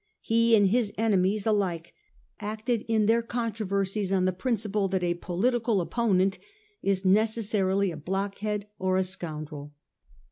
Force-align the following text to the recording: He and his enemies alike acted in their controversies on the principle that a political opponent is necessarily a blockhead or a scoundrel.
He 0.23 0.55
and 0.55 0.69
his 0.69 0.91
enemies 0.97 1.45
alike 1.45 1.93
acted 2.39 2.83
in 2.87 3.05
their 3.05 3.21
controversies 3.21 4.11
on 4.11 4.25
the 4.25 4.33
principle 4.33 4.87
that 4.87 5.03
a 5.03 5.13
political 5.13 5.79
opponent 5.79 6.39
is 6.81 7.05
necessarily 7.05 7.91
a 7.91 7.97
blockhead 7.97 8.65
or 8.79 8.97
a 8.97 9.03
scoundrel. 9.03 9.75